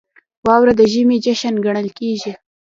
[0.45, 2.31] •واوره د ژمي جشن ګڼل کېږي.